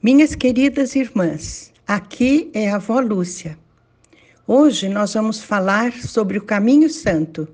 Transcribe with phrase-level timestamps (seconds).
[0.00, 3.58] Minhas queridas irmãs, aqui é a avó Lúcia.
[4.46, 7.48] Hoje nós vamos falar sobre o caminho santo.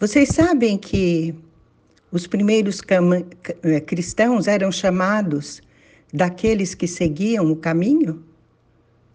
[0.00, 1.32] Vocês sabem que
[2.10, 2.80] os primeiros
[3.62, 5.62] eh, cristãos eram chamados
[6.12, 8.24] daqueles que seguiam o caminho?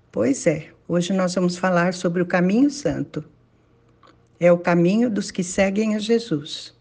[0.10, 3.26] Pois é, hoje nós vamos falar sobre o caminho santo.
[4.40, 6.74] É o caminho dos que seguem a Jesus.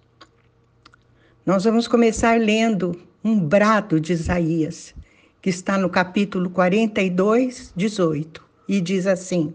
[1.45, 4.95] Nós vamos começar lendo um brado de Isaías
[5.44, 9.53] que está no capítulo 42, 18, e diz assim: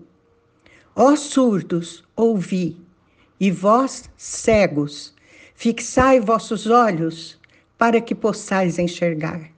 [0.95, 2.79] Ó surdos, ouvi,
[3.39, 5.15] e vós, cegos,
[5.55, 7.39] fixai vossos olhos
[7.75, 9.49] para que possais enxergar.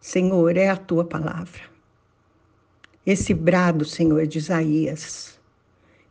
[0.00, 1.60] Senhor, é a tua palavra.
[3.04, 5.38] Esse brado, Senhor, de Isaías,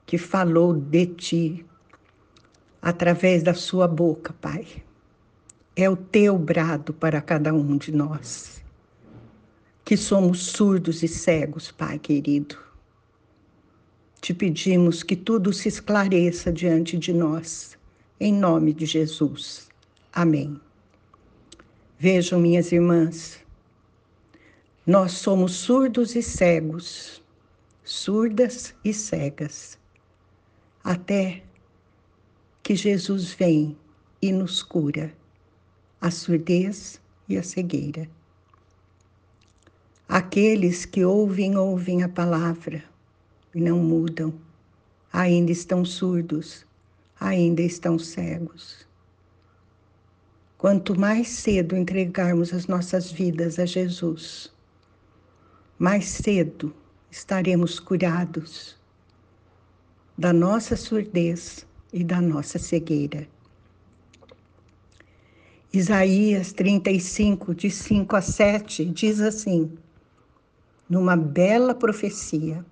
[0.05, 1.65] que falou de ti
[2.79, 4.83] através da sua boca, Pai.
[5.81, 8.61] É o teu brado para cada um de nós
[9.85, 12.57] que somos surdos e cegos, Pai querido.
[14.20, 17.77] Te pedimos que tudo se esclareça diante de nós,
[18.20, 19.70] em nome de Jesus.
[20.12, 20.59] Amém.
[21.98, 23.39] Vejam, minhas irmãs,
[24.85, 27.23] nós somos surdos e cegos,
[27.85, 29.79] surdas e cegas,
[30.84, 31.41] até
[32.61, 33.77] que Jesus vem
[34.21, 35.17] e nos cura
[36.01, 38.09] a surdez e a cegueira.
[40.07, 42.83] Aqueles que ouvem, ouvem a palavra
[43.53, 44.33] e não mudam,
[45.11, 46.65] ainda estão surdos,
[47.20, 48.87] ainda estão cegos.
[50.57, 54.51] Quanto mais cedo entregarmos as nossas vidas a Jesus,
[55.77, 56.73] mais cedo
[57.11, 58.77] estaremos curados
[60.17, 63.27] da nossa surdez e da nossa cegueira.
[65.72, 69.72] Isaías 35, de 5 a 7, diz assim:
[70.89, 72.66] numa bela profecia.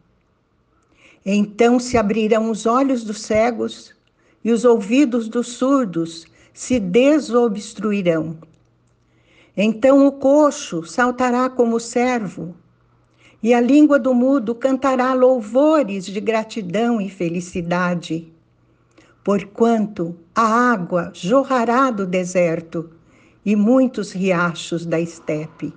[1.23, 3.93] Então se abrirão os olhos dos cegos
[4.43, 8.35] e os ouvidos dos surdos se desobstruirão.
[9.55, 12.55] Então o coxo saltará como servo,
[13.43, 18.33] e a língua do mudo cantará louvores de gratidão e felicidade.
[19.27, 22.91] Porquanto a água jorrará do deserto
[23.45, 25.73] e muitos riachos da estepe.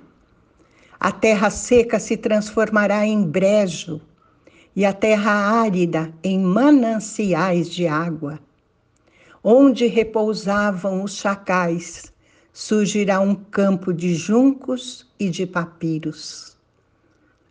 [1.01, 4.01] A terra seca se transformará em brejo
[4.77, 8.39] e a terra árida em mananciais de água.
[9.43, 12.13] Onde repousavam os chacais,
[12.53, 16.57] surgirá um campo de juncos e de papiros.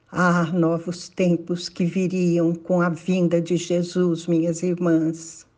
[0.10, 5.49] Ah, novos tempos que viriam com a vinda de Jesus, minhas irmãs.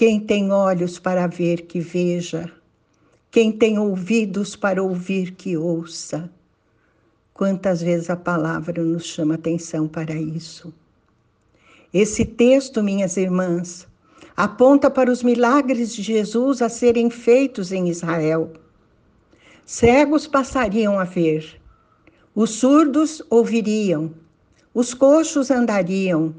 [0.00, 2.50] Quem tem olhos para ver, que veja.
[3.30, 6.30] Quem tem ouvidos para ouvir, que ouça.
[7.34, 10.72] Quantas vezes a palavra nos chama atenção para isso?
[11.92, 13.86] Esse texto, minhas irmãs,
[14.34, 18.54] aponta para os milagres de Jesus a serem feitos em Israel.
[19.66, 21.60] Cegos passariam a ver,
[22.34, 24.14] os surdos ouviriam,
[24.72, 26.34] os coxos andariam,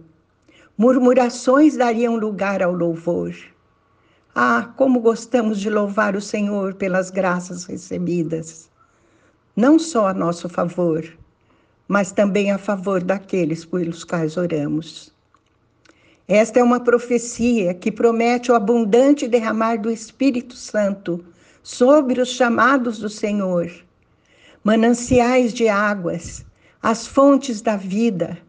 [0.81, 3.35] murmurações dariam lugar ao louvor.
[4.33, 8.67] Ah, como gostamos de louvar o Senhor pelas graças recebidas
[9.55, 11.05] não só a nosso favor,
[11.87, 15.13] mas também a favor daqueles pelos quais oramos.
[16.27, 21.23] Esta é uma profecia que promete o abundante derramar do Espírito Santo
[21.61, 23.71] sobre os chamados do Senhor,
[24.63, 26.43] mananciais de águas,
[26.81, 28.39] as fontes da vida,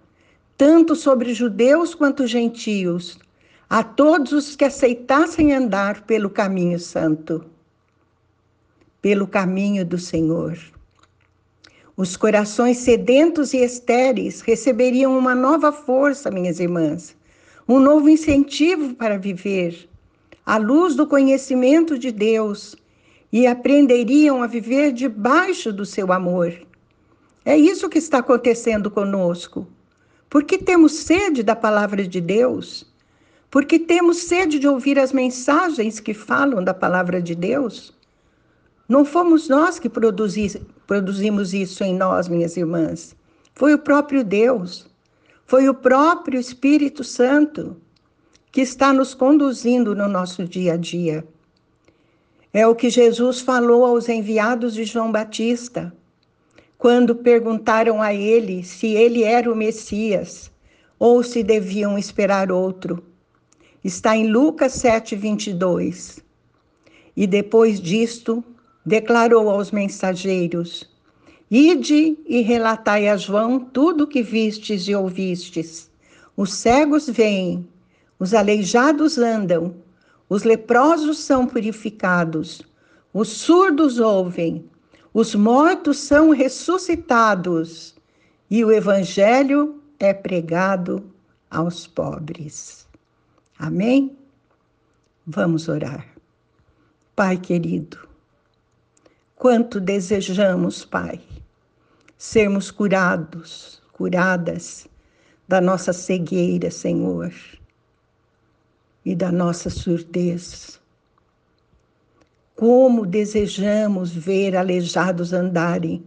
[0.63, 3.19] tanto sobre judeus quanto gentios,
[3.69, 7.45] a todos os que aceitassem andar pelo caminho santo,
[9.01, 10.57] pelo caminho do Senhor.
[11.97, 17.17] Os corações sedentos e estéreis receberiam uma nova força, minhas irmãs,
[17.69, 19.89] um novo incentivo para viver,
[20.47, 22.77] à luz do conhecimento de Deus,
[23.33, 26.55] e aprenderiam a viver debaixo do seu amor.
[27.45, 29.67] É isso que está acontecendo conosco.
[30.33, 32.87] Porque temos sede da palavra de Deus?
[33.51, 37.93] Porque temos sede de ouvir as mensagens que falam da palavra de Deus?
[38.89, 43.15] Não fomos nós que produzi, produzimos isso em nós, minhas irmãs.
[43.55, 44.87] Foi o próprio Deus,
[45.45, 47.77] foi o próprio Espírito Santo
[48.51, 51.23] que está nos conduzindo no nosso dia a dia.
[52.55, 55.95] É o que Jesus falou aos enviados de João Batista,
[56.83, 60.51] quando perguntaram a ele se ele era o Messias
[60.99, 63.01] ou se deviam esperar outro.
[63.85, 66.19] Está em Lucas 7, 22.
[67.17, 68.43] E depois disto,
[68.85, 70.91] declarou aos mensageiros:
[71.49, 75.89] Ide e relatai a João tudo o que vistes e ouvistes.
[76.37, 77.65] Os cegos vêm,
[78.19, 79.73] os aleijados andam,
[80.29, 82.61] os leprosos são purificados,
[83.15, 84.65] os surdos ouvem,
[85.15, 87.95] os mortos são ressuscitados
[88.51, 91.05] e o evangelho é pregado
[91.51, 92.87] aos pobres.
[93.59, 94.17] Amém?
[95.27, 96.07] Vamos orar.
[97.15, 98.09] Pai querido,
[99.37, 101.21] quanto desejamos, Pai,
[102.17, 104.89] sermos curados, curadas
[105.47, 107.33] da nossa cegueira, Senhor,
[109.05, 110.82] e da nossa surdez.
[112.63, 116.05] Como desejamos ver aleijados andarem,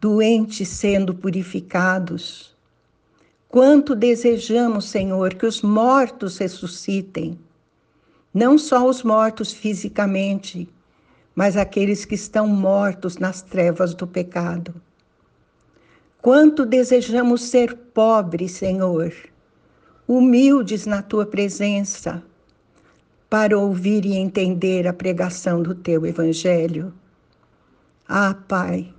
[0.00, 2.54] doentes sendo purificados.
[3.48, 7.36] Quanto desejamos, Senhor, que os mortos ressuscitem,
[8.32, 10.68] não só os mortos fisicamente,
[11.34, 14.72] mas aqueles que estão mortos nas trevas do pecado.
[16.22, 19.12] Quanto desejamos ser pobres, Senhor,
[20.06, 22.22] humildes na tua presença,
[23.30, 26.92] para ouvir e entender a pregação do teu evangelho.
[28.08, 28.92] Ah, Pai,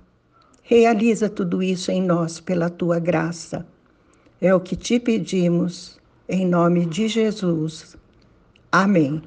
[0.62, 3.66] realiza tudo isso em nós pela tua graça.
[4.40, 7.94] É o que te pedimos, em nome de Jesus.
[8.72, 9.22] Amém.